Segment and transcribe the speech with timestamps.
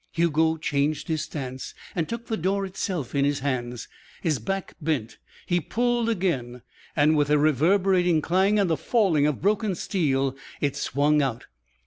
[0.13, 3.87] Hugo changed his stance and took the door itself in his hands.
[4.23, 5.19] His back bent.
[5.45, 6.63] He pulled again.
[6.97, 11.45] With a reverberating clang and a falling of broken steel it swung out.